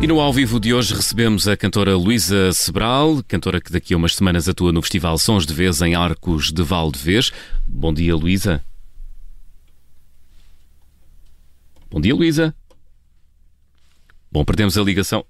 E 0.00 0.06
no 0.06 0.20
ao 0.20 0.32
vivo 0.32 0.60
de 0.60 0.72
hoje 0.72 0.94
recebemos 0.94 1.48
a 1.48 1.56
cantora 1.56 1.96
Luísa 1.96 2.52
Sebral, 2.52 3.20
cantora 3.26 3.60
que 3.60 3.72
daqui 3.72 3.92
a 3.92 3.96
umas 3.96 4.14
semanas 4.14 4.48
atua 4.48 4.70
no 4.70 4.80
Festival 4.80 5.18
Sons 5.18 5.44
de 5.44 5.52
Vez 5.52 5.82
em 5.82 5.96
Arcos 5.96 6.52
de 6.52 6.62
Valdevez. 6.62 7.32
Bom 7.66 7.92
dia, 7.92 8.14
Luísa. 8.14 8.62
Bom 11.90 12.00
dia, 12.00 12.14
Luísa. 12.14 12.54
Bom, 14.30 14.44
perdemos 14.44 14.78
a 14.78 14.82
ligação. 14.82 15.24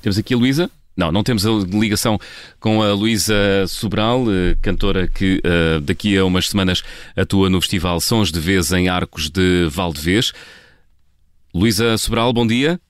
Temos 0.00 0.16
aqui 0.18 0.34
a 0.34 0.36
Luísa? 0.36 0.70
Não, 0.96 1.10
não 1.10 1.24
temos 1.24 1.44
a 1.44 1.50
ligação 1.50 2.16
com 2.60 2.80
a 2.80 2.92
Luísa 2.92 3.66
Sobral, 3.66 4.24
eh, 4.30 4.56
cantora 4.62 5.08
que 5.08 5.42
uh, 5.44 5.80
daqui 5.80 6.16
a 6.16 6.24
umas 6.24 6.48
semanas 6.48 6.84
atua 7.16 7.50
no 7.50 7.60
Festival 7.60 8.00
Sons 8.00 8.30
de 8.30 8.38
Vez 8.38 8.70
em 8.70 8.88
Arcos 8.88 9.28
de 9.28 9.66
Valdevez. 9.68 10.32
Luísa 11.52 11.98
Sobral, 11.98 12.32
bom 12.32 12.46
dia. 12.46 12.80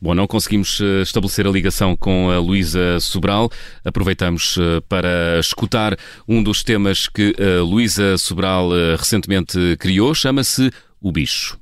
Bom, 0.00 0.14
não 0.14 0.26
conseguimos 0.26 0.80
eh, 0.80 1.02
estabelecer 1.02 1.46
a 1.46 1.50
ligação 1.50 1.96
com 1.96 2.30
a 2.30 2.38
Luísa 2.38 3.00
Sobral. 3.00 3.50
Aproveitamos 3.84 4.58
para 4.88 5.38
escutar 5.40 5.96
um 6.26 6.42
dos 6.42 6.62
temas 6.62 7.08
que 7.08 7.34
a 7.38 7.62
Luísa 7.62 8.16
Sobral 8.16 8.70
recentemente 8.96 9.76
criou. 9.78 10.14
Chama-se 10.14 10.70
O 11.00 11.10
Bicho. 11.10 11.58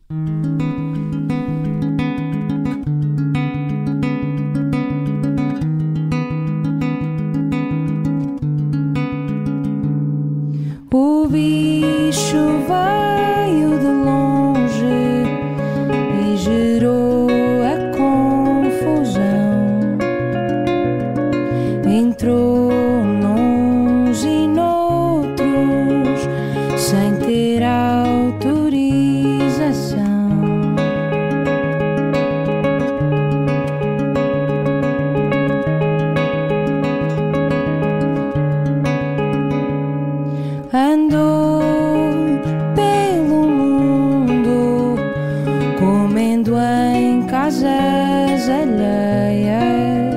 gajas 47.46 48.48
alheias. 48.48 50.16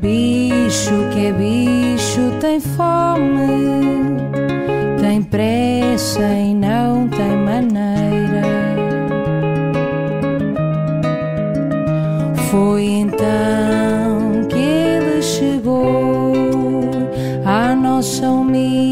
Bicho 0.00 1.08
que 1.12 1.26
é 1.26 1.32
bicho 1.32 2.32
tem 2.40 2.60
fome, 2.60 4.18
tem 5.00 5.22
pressa 5.22 6.20
e 6.20 6.54
não 6.54 7.08
tem 7.08 7.36
maneira. 7.36 8.42
Foi 12.50 12.82
então 12.82 14.46
que 14.50 14.58
ele 14.58 15.22
chegou 15.22 16.34
à 17.46 17.74
nossa 17.74 18.28
humilha. 18.28 18.91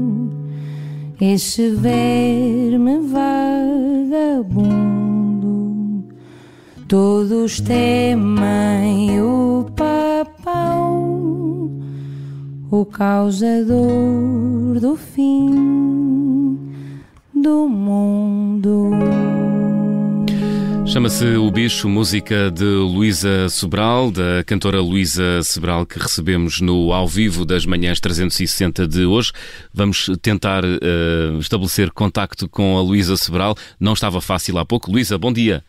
esse 1.21 1.69
verme 1.69 2.99
vagabundo. 3.01 4.71
Todos 6.87 7.61
temem 7.61 9.21
o 9.21 9.67
papão, 9.75 11.69
o 12.71 12.83
causador 12.85 14.79
do 14.81 14.95
fim 14.95 16.57
do 17.35 17.69
mundo. 17.69 18.80
Chama-se 20.91 21.37
O 21.37 21.49
Bicho, 21.49 21.87
música 21.87 22.51
de 22.51 22.65
Luísa 22.65 23.47
Sobral, 23.47 24.11
da 24.11 24.43
cantora 24.45 24.81
Luísa 24.81 25.41
Sobral, 25.41 25.85
que 25.85 25.97
recebemos 25.97 26.59
no 26.59 26.91
ao 26.91 27.07
vivo 27.07 27.45
das 27.45 27.65
manhãs 27.65 28.01
360 28.01 28.85
de 28.89 29.05
hoje. 29.05 29.31
Vamos 29.73 30.09
tentar 30.21 30.65
uh, 30.65 31.39
estabelecer 31.39 31.91
contacto 31.91 32.49
com 32.49 32.77
a 32.77 32.81
Luísa 32.81 33.15
Sobral. 33.15 33.55
Não 33.79 33.93
estava 33.93 34.19
fácil 34.19 34.57
há 34.57 34.65
pouco. 34.65 34.91
Luísa, 34.91 35.17
bom 35.17 35.31
dia. 35.31 35.63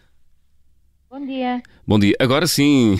Bom 1.08 1.24
dia. 1.24 1.62
Bom 1.86 2.00
dia. 2.00 2.16
Agora 2.18 2.48
sim. 2.48 2.98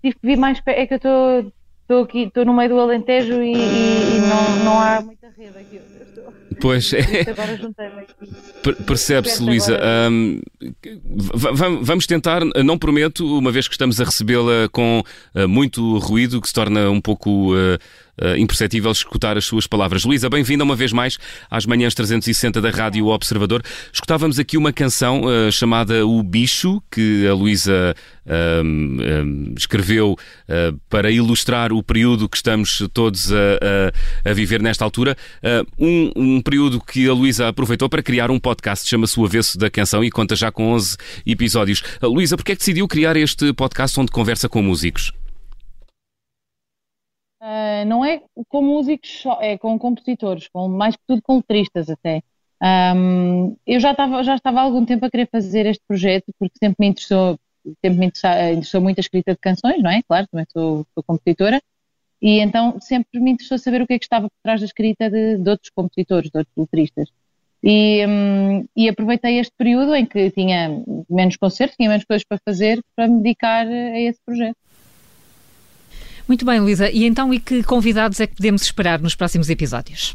Tive 0.00 0.14
que 0.14 0.26
vir 0.26 0.38
mais 0.38 0.58
perto. 0.58 0.78
É 0.78 0.86
que 0.86 0.94
eu 0.94 1.52
estou 1.82 2.02
aqui, 2.02 2.22
estou 2.22 2.46
no 2.46 2.54
meio 2.54 2.70
do 2.70 2.80
Alentejo 2.80 3.42
e, 3.42 3.52
e, 3.52 4.16
e 4.16 4.20
não, 4.20 4.64
não 4.64 4.80
há 4.80 5.02
muita 5.02 5.28
rede 5.36 5.58
aqui. 5.58 5.78
Pois 6.60 6.92
é. 6.92 7.24
Percebe-se, 8.86 9.42
Luísa. 9.42 9.80
Vamos 11.82 12.06
tentar, 12.06 12.42
não 12.64 12.78
prometo, 12.78 13.38
uma 13.38 13.50
vez 13.50 13.66
que 13.66 13.74
estamos 13.74 14.00
a 14.00 14.04
recebê-la 14.04 14.68
com 14.70 15.02
uh, 15.34 15.48
muito 15.48 15.98
ruído, 15.98 16.40
que 16.40 16.48
se 16.48 16.54
torna 16.54 16.90
um 16.90 17.00
pouco. 17.00 17.54
Uh, 17.54 17.78
uh, 18.20 18.36
imperceptível 18.36 18.90
escutar 18.90 19.36
as 19.36 19.44
suas 19.44 19.66
palavras. 19.66 20.04
Luísa, 20.04 20.28
bem-vinda 20.28 20.64
uma 20.64 20.76
vez 20.76 20.92
mais 20.92 21.18
às 21.50 21.66
manhãs 21.66 21.94
360 21.94 22.60
da 22.60 22.70
Rádio 22.70 23.06
Observador. 23.06 23.62
Escutávamos 23.92 24.38
aqui 24.38 24.56
uma 24.56 24.72
canção 24.72 25.22
uh, 25.22 25.50
chamada 25.50 26.06
O 26.06 26.22
Bicho, 26.22 26.82
que 26.90 27.26
a 27.26 27.34
Luísa 27.34 27.94
um, 28.26 28.98
um, 29.00 29.54
escreveu 29.56 30.12
uh, 30.12 30.78
para 30.88 31.10
ilustrar 31.10 31.72
o 31.72 31.82
período 31.82 32.28
que 32.28 32.36
estamos 32.36 32.82
todos 32.92 33.32
a, 33.32 33.36
a, 34.24 34.30
a 34.30 34.32
viver 34.32 34.62
nesta 34.62 34.84
altura. 34.84 35.16
Um, 35.78 36.10
um, 36.16 36.40
período 36.40 36.80
que 36.80 37.08
a 37.08 37.12
Luísa 37.12 37.48
aproveitou 37.48 37.88
para 37.88 38.02
criar 38.02 38.30
um 38.30 38.38
podcast, 38.38 38.88
chama-se 38.88 39.18
O 39.18 39.24
Avesso 39.24 39.58
da 39.58 39.70
Canção 39.70 40.04
e 40.04 40.10
conta 40.10 40.36
já 40.36 40.52
com 40.52 40.72
11 40.72 40.96
episódios. 41.26 41.82
Luísa, 42.02 42.36
porquê 42.36 42.52
é 42.52 42.54
que 42.54 42.60
decidiu 42.60 42.86
criar 42.86 43.16
este 43.16 43.52
podcast 43.52 43.98
onde 43.98 44.12
conversa 44.12 44.48
com 44.48 44.62
músicos? 44.62 45.12
Uh, 47.40 47.86
não 47.86 48.04
é 48.04 48.22
com 48.48 48.62
músicos 48.62 49.22
só, 49.22 49.38
é 49.40 49.56
com 49.56 49.78
compositores, 49.78 50.48
com 50.48 50.68
mais 50.68 50.94
que 50.94 51.02
tudo 51.06 51.22
com 51.22 51.36
letristas 51.36 51.88
até. 51.88 52.22
Um, 52.62 53.56
eu 53.66 53.80
já 53.80 53.92
estava, 53.92 54.22
já 54.22 54.34
estava 54.34 54.60
há 54.60 54.62
algum 54.62 54.84
tempo 54.84 55.06
a 55.06 55.10
querer 55.10 55.26
fazer 55.32 55.64
este 55.64 55.82
projeto 55.88 56.26
porque 56.38 56.58
sempre 56.58 56.76
me 56.78 56.88
interessou, 56.88 57.38
sempre 57.82 57.98
me 57.98 58.06
interessou 58.06 58.80
muito 58.82 58.98
a 58.98 59.00
escrita 59.00 59.32
de 59.32 59.38
canções, 59.38 59.82
não 59.82 59.90
é? 59.90 60.02
Claro, 60.02 60.26
também 60.30 60.46
sou, 60.52 60.86
sou 60.94 61.02
compositora. 61.02 61.62
E 62.20 62.38
então 62.40 62.78
sempre 62.80 63.18
me 63.18 63.30
interessou 63.30 63.56
saber 63.56 63.80
o 63.80 63.86
que 63.86 63.94
é 63.94 63.98
que 63.98 64.04
estava 64.04 64.28
por 64.28 64.36
trás 64.42 64.60
da 64.60 64.66
escrita 64.66 65.08
de, 65.10 65.38
de 65.38 65.50
outros 65.50 65.70
compositores, 65.70 66.30
de 66.30 66.38
outros 66.38 66.54
letristas. 66.56 67.08
E, 67.62 68.06
um, 68.06 68.66
e, 68.76 68.88
aproveitei 68.88 69.38
este 69.38 69.52
período 69.56 69.94
em 69.94 70.06
que 70.06 70.30
tinha 70.30 70.82
menos 71.08 71.36
concertos, 71.36 71.76
tinha 71.76 71.88
menos 71.88 72.04
coisas 72.04 72.24
para 72.24 72.38
fazer, 72.44 72.82
para 72.96 73.06
me 73.06 73.22
dedicar 73.22 73.66
a 73.66 74.00
esse 74.00 74.20
projeto. 74.24 74.56
Muito 76.30 76.44
bem, 76.44 76.60
Luísa. 76.60 76.88
E 76.88 77.04
então, 77.06 77.34
e 77.34 77.40
que 77.40 77.64
convidados 77.64 78.20
é 78.20 78.26
que 78.28 78.36
podemos 78.36 78.62
esperar 78.62 79.00
nos 79.00 79.16
próximos 79.16 79.50
episódios? 79.50 80.14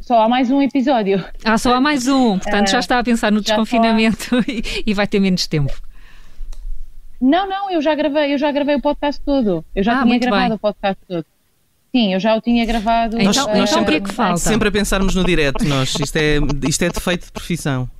Só 0.00 0.22
há 0.22 0.28
mais 0.30 0.50
um 0.50 0.62
episódio. 0.62 1.22
Ah, 1.44 1.58
só 1.58 1.74
há 1.74 1.80
mais 1.80 2.08
um. 2.08 2.38
Portanto, 2.38 2.70
já 2.70 2.78
está 2.78 2.98
a 2.98 3.04
pensar 3.04 3.30
no 3.30 3.42
desconfinamento 3.42 4.42
e, 4.48 4.62
e 4.86 4.94
vai 4.94 5.06
ter 5.06 5.20
menos 5.20 5.46
tempo. 5.46 5.74
Não, 7.20 7.46
não, 7.46 7.70
eu 7.70 7.82
já 7.82 7.94
gravei, 7.94 8.32
eu 8.32 8.38
já 8.38 8.50
gravei 8.50 8.76
o 8.76 8.80
podcast 8.80 9.20
todo. 9.22 9.62
Eu 9.74 9.84
já 9.84 10.00
Ah, 10.00 10.04
tinha 10.04 10.18
gravado 10.18 10.44
bem. 10.48 10.54
o 10.54 10.58
podcast 10.58 11.02
todo. 11.06 11.26
Sim, 11.94 12.14
eu 12.14 12.20
já 12.20 12.34
o 12.34 12.40
tinha 12.40 12.64
gravado. 12.64 13.20
Então, 13.20 13.26
Nós, 13.26 13.36
nós 13.36 13.48
então 13.48 13.66
sempre, 13.66 13.82
o 13.82 13.86
que 13.88 13.94
é 14.06 14.08
que 14.08 14.14
falta? 14.14 14.38
sempre 14.38 14.68
a 14.68 14.72
pensarmos 14.72 15.14
no 15.14 15.22
direto, 15.22 15.66
nós. 15.66 15.94
Isto 16.00 16.16
é, 16.16 16.38
isto 16.66 16.82
é 16.82 16.88
defeito 16.88 17.26
de 17.26 17.32
profissão. 17.32 17.90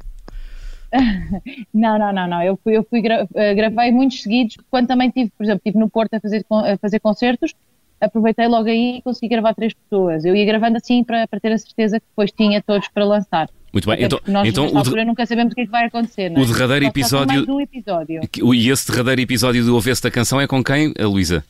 Não, 1.75 1.99
não, 1.99 2.13
não, 2.13 2.27
não. 2.29 2.43
Eu, 2.43 2.59
fui, 2.63 2.77
eu 2.77 2.87
fui 2.89 3.01
gra- 3.03 3.27
eh, 3.35 3.55
gravei 3.55 3.91
muitos 3.93 4.23
seguidos. 4.23 4.57
Quando 4.71 4.87
também 4.87 5.11
tive, 5.11 5.31
por 5.37 5.45
exemplo, 5.45 5.61
estive 5.65 5.79
no 5.79 5.89
Porto 5.91 6.15
a 6.15 6.21
fazer, 6.21 6.45
a 6.51 6.77
fazer 6.79 7.01
concertos, 7.01 7.53
aproveitei 8.01 8.47
logo 8.49 8.69
aí 8.69 8.99
e 8.99 9.03
consegui 9.03 9.29
gravar 9.29 9.55
três 9.55 9.73
pessoas. 9.75 10.25
Eu 10.25 10.35
ia 10.35 10.45
gravando 10.45 10.77
assim 10.77 11.03
para, 11.05 11.27
para 11.29 11.41
ter 11.41 11.53
a 11.53 11.59
certeza 11.59 12.01
que 12.01 12.07
depois 12.11 12.31
tinha 12.33 12.63
todos 12.63 12.89
para 12.89 13.05
lançar. 13.05 13.49
Muito 13.73 13.87
bem. 13.87 13.95
Até 13.97 14.05
Então, 14.07 14.21
nós, 14.27 14.49
então 14.49 14.65
nesta 14.65 14.79
o, 14.79 14.83
de- 14.83 14.89
altura, 14.89 15.05
nunca 15.05 15.27
sabemos 15.27 15.53
o 15.53 15.55
que 15.55 15.61
é 15.63 15.65
que 15.67 15.71
vai 15.71 15.85
acontecer. 15.87 16.31
não 16.31 16.41
é? 16.41 16.45
o 16.45 16.47
derradeiro 16.47 16.85
Só- 16.87 16.91
episódio- 16.91 17.27
Mais 17.37 17.49
um 17.49 17.61
episódio. 17.61 18.21
e 18.55 18.71
esse 18.71 18.91
derradeiro 18.91 19.21
episódio 19.21 19.65
do 19.65 19.75
Ouvesse 19.75 20.03
da 20.03 20.11
Canção 20.11 20.41
é 20.41 20.47
com 20.47 20.63
quem, 20.65 20.93
a 20.99 21.07
Luísa? 21.07 21.45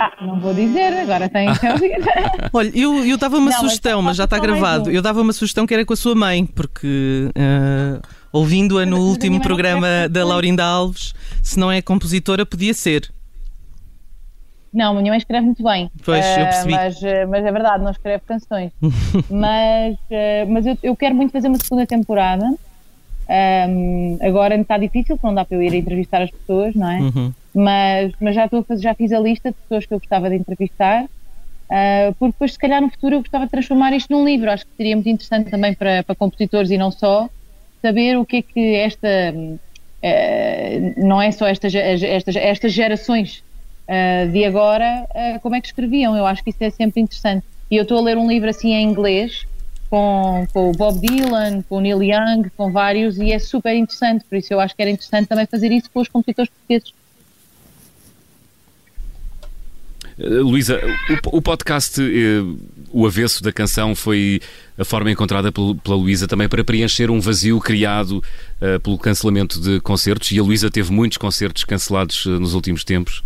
Ah, 0.00 0.10
não 0.20 0.40
vou 0.40 0.52
dizer, 0.52 0.92
agora 0.94 1.28
tem 1.28 1.46
que 1.54 1.66
ouvir. 1.68 1.96
Olha, 2.52 2.72
eu, 2.74 3.04
eu 3.06 3.16
dava 3.16 3.36
uma 3.36 3.50
Não, 3.50 3.52
mas 3.52 3.60
sugestão, 3.60 3.98
só 4.00 4.02
mas 4.02 4.16
já 4.16 4.24
está 4.24 4.36
gravado. 4.38 4.90
um. 4.90 4.92
Eu 4.92 5.00
dava 5.00 5.20
uma 5.20 5.32
sugestão 5.32 5.64
que 5.64 5.72
era 5.72 5.84
com 5.84 5.92
a 5.92 5.96
sua 5.96 6.12
mãe, 6.14 6.44
porque 6.44 7.30
eh, 7.34 8.00
ouvindo-a 8.36 8.84
no 8.86 8.98
último 9.00 9.36
não 9.36 9.42
programa 9.42 10.08
da. 10.10 10.24
Laurinda 10.24 10.64
Alves, 10.64 11.14
se 11.42 11.58
não 11.58 11.70
é 11.70 11.80
compositora, 11.82 12.44
podia 12.46 12.74
ser. 12.74 13.10
Não, 14.72 14.96
a 14.96 15.00
minha 15.00 15.10
mãe 15.12 15.18
escreve 15.18 15.46
muito 15.46 15.62
bem. 15.62 15.90
Pois, 16.04 16.24
eu 16.24 16.42
Ah, 16.42 16.46
percebi. 16.46 16.72
Mas, 16.72 17.02
ah, 17.02 17.26
mas 17.28 17.44
é 17.46 17.52
verdade, 17.52 17.82
não 17.84 17.90
escreve 17.90 18.22
canções. 18.26 18.72
mas 19.30 19.96
ah, 20.10 20.46
mas 20.48 20.66
eu, 20.66 20.76
eu 20.82 20.96
quero 20.96 21.14
muito 21.14 21.32
fazer 21.32 21.48
uma 21.48 21.58
segunda 21.58 21.86
temporada. 21.86 22.44
Ahm, 23.28 24.18
agora 24.22 24.54
está 24.54 24.78
difícil, 24.78 25.16
porque 25.16 25.26
não 25.26 25.34
dá 25.34 25.44
para 25.44 25.56
eu 25.56 25.62
ir 25.62 25.72
a 25.72 25.76
entrevistar 25.76 26.22
as 26.22 26.30
pessoas, 26.30 26.74
não 26.74 26.90
é? 26.90 26.98
Uhum. 27.00 27.32
Mas, 27.54 28.12
mas 28.20 28.34
já, 28.34 28.44
estou 28.44 28.60
a 28.60 28.64
fazer, 28.64 28.82
já 28.82 28.94
fiz 28.94 29.12
a 29.12 29.18
lista 29.18 29.50
de 29.50 29.56
pessoas 29.56 29.86
que 29.86 29.94
eu 29.94 29.98
gostava 29.98 30.28
de 30.28 30.36
entrevistar. 30.36 31.06
ah, 31.70 32.12
porque 32.18 32.32
depois, 32.32 32.52
se 32.52 32.58
calhar, 32.58 32.80
no 32.82 32.90
futuro 32.90 33.14
eu 33.16 33.20
gostava 33.20 33.46
de 33.46 33.50
transformar 33.50 33.92
isto 33.94 34.12
num 34.12 34.24
livro. 34.24 34.50
Acho 34.50 34.64
que 34.66 34.76
seria 34.76 34.94
muito 34.94 35.08
interessante 35.08 35.50
também 35.50 35.72
para, 35.74 36.04
para 36.04 36.14
compositores 36.14 36.70
e 36.70 36.76
não 36.78 36.90
só, 36.90 37.28
saber 37.86 38.16
o 38.18 38.24
que 38.24 38.36
é 38.38 38.42
que 38.42 38.74
esta. 38.74 39.08
eh, 40.02 40.94
não 40.96 41.20
é 41.20 41.30
só 41.30 41.46
estas, 41.46 41.74
estas, 41.74 42.36
estas 42.36 42.72
gerações 42.72 43.42
uh, 43.88 44.30
de 44.30 44.44
agora, 44.44 45.06
uh, 45.10 45.40
como 45.40 45.54
é 45.54 45.60
que 45.60 45.66
escreviam. 45.68 46.16
Eu 46.16 46.26
acho 46.26 46.42
que 46.42 46.50
isso 46.50 46.62
é 46.62 46.70
sempre 46.70 47.00
interessante. 47.00 47.44
E 47.70 47.76
eu 47.76 47.82
estou 47.82 47.98
a 47.98 48.02
ler 48.02 48.16
um 48.16 48.28
livro 48.28 48.48
assim 48.48 48.72
em 48.72 48.84
inglês, 48.84 49.46
com, 49.90 50.46
com 50.52 50.70
o 50.70 50.72
Bob 50.72 50.98
Dylan, 51.00 51.62
com 51.68 51.76
o 51.76 51.80
Neil 51.80 52.02
Young, 52.02 52.50
com 52.56 52.70
vários, 52.70 53.18
e 53.18 53.32
é 53.32 53.38
super 53.38 53.74
interessante. 53.74 54.24
Por 54.24 54.36
isso 54.36 54.52
eu 54.52 54.60
acho 54.60 54.74
que 54.74 54.82
era 54.82 54.90
interessante 54.90 55.28
também 55.28 55.46
fazer 55.46 55.72
isso 55.72 55.90
com 55.92 56.00
os 56.00 56.08
compositores 56.08 56.50
portugueses. 56.50 56.92
Uh, 60.04 60.05
Luísa, 60.18 60.80
o, 61.32 61.36
o 61.36 61.42
podcast 61.42 62.00
uh, 62.00 62.58
O 62.90 63.06
Avesso 63.06 63.42
da 63.42 63.52
Canção 63.52 63.94
foi 63.94 64.40
a 64.78 64.84
forma 64.84 65.10
encontrada 65.10 65.52
pelo, 65.52 65.74
pela 65.76 65.96
Luísa 65.96 66.26
também 66.26 66.48
para 66.48 66.64
preencher 66.64 67.10
um 67.10 67.20
vazio 67.20 67.60
criado 67.60 68.22
uh, 68.60 68.80
pelo 68.80 68.98
cancelamento 68.98 69.60
de 69.60 69.78
concertos 69.80 70.30
e 70.32 70.38
a 70.38 70.42
Luísa 70.42 70.70
teve 70.70 70.90
muitos 70.90 71.18
concertos 71.18 71.64
cancelados 71.64 72.24
uh, 72.24 72.40
nos 72.40 72.54
últimos 72.54 72.82
tempos. 72.82 73.22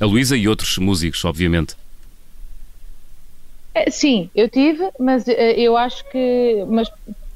A 0.00 0.06
Luísa 0.06 0.36
e 0.36 0.48
outros 0.48 0.78
músicos, 0.78 1.22
obviamente. 1.24 1.76
É, 3.74 3.90
sim, 3.90 4.30
eu 4.34 4.48
tive, 4.48 4.90
mas 4.98 5.26
uh, 5.26 5.30
eu 5.30 5.76
acho 5.76 6.02
que. 6.10 6.64
Mas, 6.68 6.90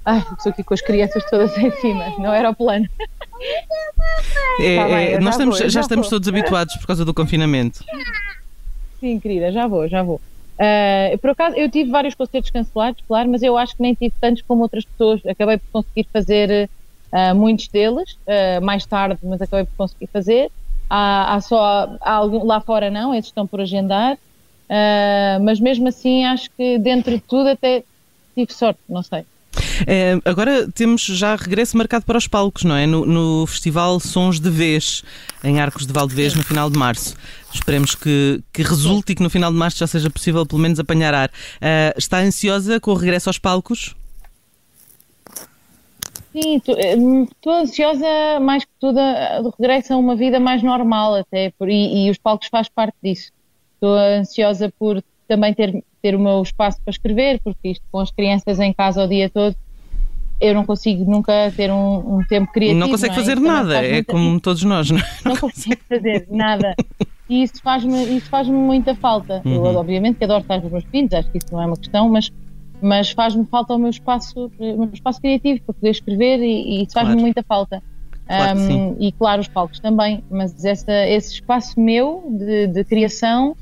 ai, 0.05 0.25
estou 0.37 0.53
aqui 0.53 0.63
com 0.65 0.75
as 0.75 0.81
crianças 0.81 1.23
todas 1.29 1.57
em 1.59 1.71
cima, 1.81 2.15
não 2.19 2.33
era 2.33 2.51
o 2.51 2.55
plano. 2.55 2.87
É, 4.59 4.77
Tá 4.77 4.85
bem, 4.89 5.07
é, 5.09 5.21
nós 5.21 5.25
já 5.25 5.31
estamos, 5.31 5.59
já 5.59 5.69
já 5.69 5.81
estamos 5.81 6.09
todos 6.09 6.27
habituados 6.27 6.75
por 6.77 6.87
causa 6.87 7.05
do 7.05 7.13
confinamento. 7.13 7.85
Sim, 9.03 9.21
querida, 9.21 9.53
já 9.53 9.67
vou, 9.67 9.89
já 9.89 10.03
vou. 10.03 10.23
Uh, 10.61 11.19
por 11.21 11.31
acaso, 11.31 11.55
eu 11.57 11.71
tive 11.71 11.91
vários 11.91 12.15
concertos 12.15 12.51
cancelados, 12.51 13.03
claro, 13.07 13.31
mas 13.31 13.43
eu 13.43 13.57
acho 13.59 13.75
que 13.77 13.83
nem 13.83 13.95
tive 13.95 14.15
tantos 14.21 14.43
como 14.47 14.63
outras 14.63 14.85
pessoas. 14.87 15.21
Acabei 15.27 15.59
por 15.59 15.67
conseguir 15.83 16.09
fazer 16.13 16.71
uh, 17.15 17.35
muitos 17.35 17.69
deles, 17.69 18.11
uh, 18.27 18.65
mais 18.65 18.87
tarde, 18.87 19.19
mas 19.23 19.41
acabei 19.41 19.67
por 19.67 19.75
conseguir 19.77 20.09
fazer. 20.13 20.51
Há, 20.89 21.35
há 21.35 21.41
só, 21.41 21.97
há 22.01 22.13
algum, 22.13 22.45
lá 22.45 22.61
fora 22.61 22.91
não, 22.91 23.13
esses 23.15 23.27
estão 23.29 23.47
por 23.47 23.61
agendar, 23.61 24.17
mas 25.43 25.59
mesmo 25.61 25.89
assim 25.89 26.25
acho 26.25 26.49
que 26.57 26.79
dentro 26.79 27.13
de 27.17 27.21
tudo 27.27 27.49
até 27.49 27.85
tive 28.37 28.53
sorte, 28.53 28.81
não 28.89 29.03
sei. 29.03 29.27
É, 29.87 30.19
agora 30.25 30.71
temos 30.73 31.03
já 31.03 31.35
regresso 31.35 31.77
marcado 31.77 32.05
para 32.05 32.17
os 32.17 32.29
palcos, 32.29 32.63
não 32.63 32.77
é? 32.77 32.87
No, 32.87 33.05
no 33.05 33.47
Festival 33.47 33.99
Sons 33.99 34.39
de 34.39 34.51
Vez, 34.51 35.03
em 35.43 35.61
Arcos 35.61 35.87
de 35.87 35.93
Valdevez, 35.93 36.35
no 36.35 36.45
final 36.45 36.71
de 36.71 36.79
março. 36.79 37.17
Esperemos 37.53 37.95
que, 37.95 38.43
que 38.53 38.63
resulte 38.63 39.13
e 39.13 39.15
que 39.15 39.23
no 39.23 39.31
final 39.31 39.51
de 39.51 39.59
março 39.59 39.79
já 39.79 39.87
seja 39.87 40.11
possível 40.11 40.47
pelo 40.47 40.61
menos 40.61 40.79
apanhar 40.79 41.15
ar. 41.15 41.31
Ah, 41.61 41.93
está 41.97 42.19
ansiosa 42.19 42.79
com 42.79 42.93
o 42.93 42.95
regresso 42.95 43.29
aos 43.29 43.39
palcos? 43.39 43.95
Sim, 46.33 46.57
estou 46.57 47.53
ansiosa 47.53 48.07
mais 48.41 48.63
que 48.65 48.71
tudo 48.79 49.01
de 49.01 49.51
regresso 49.59 49.95
a 49.95 49.97
uma 49.97 50.15
vida 50.15 50.39
mais 50.39 50.63
normal 50.63 51.15
até, 51.15 51.51
por, 51.59 51.69
e, 51.71 52.07
e 52.07 52.11
os 52.11 52.19
palcos 52.19 52.49
faz 52.49 52.69
parte 52.69 52.95
disso. 53.03 53.33
Estou 53.75 53.95
ansiosa 53.97 54.71
por 54.79 55.03
também 55.27 55.55
ter, 55.55 55.83
ter 56.03 56.15
o 56.15 56.21
meu 56.21 56.43
espaço 56.43 56.79
para 56.83 56.91
escrever, 56.91 57.41
porque 57.43 57.71
isto 57.71 57.85
com 57.91 58.01
as 58.01 58.11
crianças 58.11 58.61
em 58.61 58.73
casa 58.73 59.05
o 59.05 59.09
dia 59.09 59.31
todo, 59.31 59.57
eu 60.41 60.55
não 60.55 60.65
consigo 60.67 61.11
nunca 61.11 61.51
ter 61.57 61.71
um, 61.71 62.19
um 62.19 62.25
tempo 62.25 62.53
criativo. 62.53 62.79
não 62.81 62.89
consegue 62.91 63.13
é? 63.13 63.17
fazer 63.17 63.41
nada, 63.41 63.77
é 63.83 63.93
muita- 63.95 64.13
como 64.13 64.39
todos 64.41 64.63
nós, 64.65 64.91
não 64.91 64.99
é? 64.99 65.05
não 65.25 65.37
consigo 65.37 65.79
fazer 65.89 66.27
nada. 66.31 66.75
E 67.29 67.43
isso 67.43 67.61
faz-me 67.63 68.17
isso 68.17 68.29
faz 68.29 68.47
muita 68.49 68.95
falta. 68.95 69.43
Eu, 69.45 69.63
Uhum. 69.63 69.77
obviamente, 69.77 70.17
que 70.19 70.25
adoro 70.25 70.43
estar 70.43 70.61
com 70.61 70.67
os 70.67 70.73
meus 70.73 70.85
filhos, 70.85 71.13
acho 71.13 71.31
que 71.31 71.39
isso 71.39 71.47
não 71.51 71.61
é 71.63 71.67
uma 71.67 71.77
questão, 71.77 72.09
mas, 72.09 72.31
mas 72.81 73.11
faz-me 73.11 73.45
falta 73.47 73.75
o 73.75 73.79
meu 73.79 73.91
espaço, 73.91 74.51
o 74.59 74.77
meu 74.79 74.91
espaço 74.93 75.21
criativo 75.21 75.61
para 75.65 75.75
poder 75.75 75.91
escrever 75.91 76.39
e, 76.41 76.79
e 76.79 76.83
isso 76.85 76.93
faz-me 76.93 77.17
muita 77.21 77.43
falta. 77.43 77.83
Claro 78.29 78.59
Um, 78.59 78.97
e 78.99 79.13
claro, 79.13 79.41
os 79.41 79.47
palcos 79.49 79.79
também, 79.79 80.23
mas 80.29 80.65
essa, 80.65 80.93
esse 81.07 81.35
espaço 81.35 81.79
meu 81.81 82.25
de, 82.37 82.67
de 82.67 82.83
criação 82.85 83.57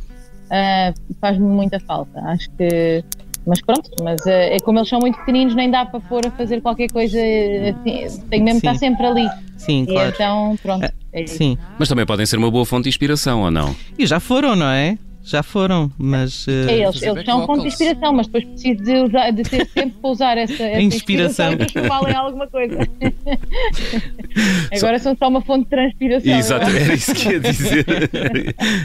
ah, 0.51 0.93
faz-me 1.21 1.47
muita 1.47 1.79
falta. 1.81 2.19
Acho 2.21 2.51
que. 2.53 3.05
Mas 3.47 3.61
pronto, 3.61 3.91
mas 4.03 4.27
ah, 4.27 4.31
é 4.31 4.59
como 4.61 4.79
eles 4.79 4.89
são 4.89 4.99
muito 5.01 5.19
pequeninos, 5.19 5.55
nem 5.55 5.71
dá 5.71 5.85
para 5.85 6.01
pôr 6.01 6.27
a 6.27 6.31
fazer 6.31 6.61
qualquer 6.63 6.91
coisa 6.91 7.19
assim, 7.19 8.23
tenho 8.31 8.45
mesmo 8.45 8.61
que 8.61 8.67
estar 8.67 8.79
sempre 8.79 9.07
ali. 9.07 9.29
Sim, 9.57 9.83
E 9.83 9.87
claro. 9.87 10.11
então, 10.15 10.59
pronto. 10.63 10.85
Ah, 10.85 10.93
é. 11.13 11.27
Sim. 11.27 11.57
Mas 11.79 11.89
também 11.89 12.07
podem 12.07 12.27
ser 12.27 12.37
uma 12.39 12.51
boa 12.51 12.65
fonte 12.65 12.85
de 12.85 12.89
inspiração, 12.89 13.43
ou 13.43 13.51
não? 13.51 13.75
E 13.99 14.07
já 14.07 14.19
foram, 14.19 14.57
não 14.57 14.67
é? 14.69 14.99
Já 15.25 15.43
foram, 15.43 15.91
mas. 15.97 16.47
É, 16.47 16.67
ah, 16.69 16.73
eles, 16.73 17.03
eles 17.03 17.25
são 17.25 17.47
fonte 17.47 17.63
de 17.63 17.69
inspiração, 17.69 18.13
mas 18.13 18.27
depois 18.27 18.45
preciso 18.45 18.85
de, 18.85 18.93
usar, 19.01 19.31
de 19.31 19.43
ter 19.43 19.67
tempo 19.69 19.99
para 19.99 20.11
usar 20.11 20.37
essa, 20.37 20.63
essa 20.63 20.83
inspiração. 20.83 21.53
inspiração 21.55 21.83
e 21.83 21.89
valem 21.89 22.15
alguma 22.15 22.47
coisa. 22.47 22.77
Agora 24.77 24.99
são 24.99 25.17
só 25.17 25.29
uma 25.29 25.41
fonte 25.41 25.65
de 25.65 25.71
transpiração. 25.71 26.39
Exato, 26.39 26.67
acho. 26.67 26.77
era 26.77 26.95
isso 26.95 27.15
que 27.15 27.29
ia 27.31 27.41
dizer. 27.41 27.87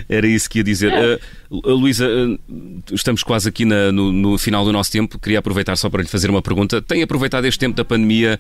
Era 0.08 0.28
isso 0.28 0.50
que 0.50 0.58
ia 0.60 0.64
dizer. 0.64 0.94
Uh, 1.52 1.74
Luísa, 1.74 2.08
uh, 2.08 2.40
estamos 2.94 3.22
quase 3.22 3.50
aqui 3.50 3.66
na- 3.66 3.92
no, 3.92 4.12
no 4.14 4.38
final 4.38 4.64
do 4.64 4.72
nosso 4.72 4.92
tempo. 4.94 5.20
Queria 5.20 5.40
aproveitar 5.40 5.76
só 5.76 5.90
para 5.90 6.02
lhe 6.02 6.08
fazer 6.08 6.30
uma 6.30 6.42
pergunta. 6.42 6.82
Tem 6.82 7.04
aproveitado 7.04 7.44
este 7.46 7.60
tempo 7.60 7.76
da 7.76 7.84
pandemia 7.84 8.40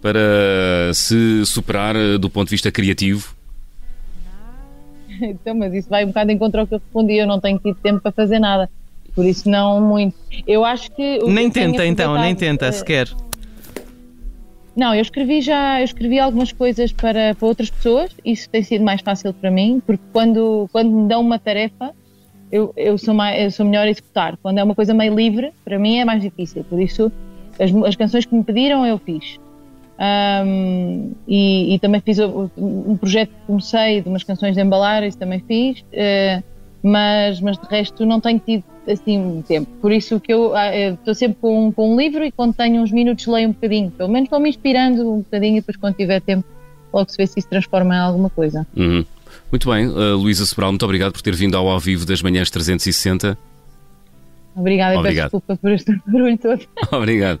para 0.00 0.20
se 0.94 1.44
superar 1.44 1.96
do 2.18 2.30
ponto 2.30 2.46
de 2.46 2.52
vista 2.52 2.70
criativo? 2.70 3.39
Então, 5.30 5.54
mas 5.54 5.74
isso 5.74 5.88
vai 5.88 6.04
um 6.04 6.08
bocado 6.08 6.30
em 6.30 6.38
contra 6.38 6.60
ao 6.60 6.66
que 6.66 6.74
eu 6.74 6.78
respondi. 6.78 7.14
Eu 7.14 7.26
não 7.26 7.40
tenho 7.40 7.58
tido 7.58 7.76
tempo 7.76 8.00
para 8.00 8.12
fazer 8.12 8.38
nada. 8.38 8.70
Por 9.14 9.24
isso, 9.24 9.48
não 9.48 9.80
muito. 9.80 10.14
Eu 10.46 10.64
acho 10.64 10.90
que. 10.92 11.18
o 11.18 11.26
que 11.26 11.32
Nem 11.32 11.50
tenho 11.50 11.72
tenta, 11.72 11.86
então, 11.86 12.14
nem 12.18 12.34
tenta 12.34 12.66
eh, 12.66 12.72
sequer. 12.72 13.08
Não, 14.76 14.94
eu 14.94 15.02
escrevi 15.02 15.40
já, 15.40 15.80
eu 15.80 15.84
escrevi 15.84 16.18
algumas 16.18 16.52
coisas 16.52 16.92
para, 16.92 17.34
para 17.34 17.46
outras 17.46 17.68
pessoas, 17.68 18.12
isso 18.24 18.48
tem 18.48 18.62
sido 18.62 18.84
mais 18.84 19.00
fácil 19.02 19.34
para 19.34 19.50
mim, 19.50 19.82
porque 19.84 20.02
quando, 20.12 20.68
quando 20.72 20.90
me 20.90 21.08
dão 21.08 21.20
uma 21.20 21.40
tarefa, 21.40 21.90
eu, 22.52 22.72
eu, 22.76 22.96
sou 22.96 23.12
mais, 23.12 23.42
eu 23.42 23.50
sou 23.50 23.66
melhor 23.66 23.86
a 23.86 23.90
executar. 23.90 24.38
Quando 24.40 24.58
é 24.58 24.64
uma 24.64 24.74
coisa 24.74 24.94
meio 24.94 25.14
livre, 25.14 25.52
para 25.64 25.78
mim 25.78 25.98
é 25.98 26.04
mais 26.04 26.22
difícil, 26.22 26.64
por 26.64 26.80
isso 26.80 27.10
as, 27.58 27.70
as 27.84 27.96
canções 27.96 28.24
que 28.24 28.34
me 28.34 28.44
pediram 28.44 28.86
eu 28.86 28.96
fiz. 28.98 29.38
Ahm, 30.02 31.12
e, 31.28 31.74
e 31.74 31.78
também 31.78 32.00
fiz 32.00 32.18
um 32.18 32.96
projeto 32.96 33.28
que 33.28 33.46
comecei 33.46 34.00
de 34.00 34.08
umas 34.08 34.24
canções 34.24 34.54
de 34.54 34.62
embalar, 34.62 35.02
isso 35.04 35.18
também 35.18 35.44
fiz, 35.46 35.84
eh, 35.92 36.42
mas, 36.82 37.38
mas 37.40 37.58
de 37.58 37.66
resto 37.68 38.06
não 38.06 38.18
tenho 38.18 38.38
tido 38.38 38.64
assim 38.88 39.44
tempo. 39.46 39.68
Por 39.82 39.92
isso 39.92 40.18
que 40.18 40.32
eu 40.32 40.56
ah, 40.56 40.74
eu 40.74 40.94
estou 40.94 41.14
sempre 41.14 41.36
com, 41.42 41.66
um- 41.66 41.70
com 41.72 41.92
um 41.92 41.98
livro 42.00 42.24
e 42.24 42.32
quando 42.32 42.54
tenho 42.54 42.80
uns 42.80 42.90
minutos 42.90 43.26
leio 43.26 43.50
um 43.50 43.52
bocadinho. 43.52 43.90
Pelo 43.90 44.08
menos 44.08 44.26
estou 44.28 44.40
me 44.40 44.48
inspirando 44.48 45.02
um 45.12 45.18
bocadinho 45.18 45.58
e 45.58 45.60
depois 45.60 45.76
quando 45.76 45.96
tiver 45.96 46.20
tempo 46.22 46.46
logo 46.92 47.10
se 47.10 47.18
vê 47.18 47.26
se 47.26 47.38
isso 47.38 47.48
transforma 47.48 47.94
em 47.94 47.98
alguma 47.98 48.30
coisa. 48.30 48.66
Uhum. 48.74 49.04
Muito 49.52 49.70
bem, 49.70 49.86
uh, 49.86 50.16
Luísa 50.16 50.46
Sobral, 50.46 50.72
muito 50.72 50.84
obrigado 50.84 51.12
por 51.12 51.20
ter 51.20 51.34
vindo 51.34 51.56
ao 51.58 51.68
ao 51.68 51.78
vivo 51.78 52.06
das 52.06 52.22
manhãs 52.22 52.50
360. 52.50 53.36
Obrigada 54.56 54.94
e 54.96 55.02
peço 55.02 55.14
desculpa 55.14 55.56
por 55.56 55.70
este 55.72 55.94
barulho 56.10 56.38
todo. 56.38 56.66
Obrigado. 56.90 57.40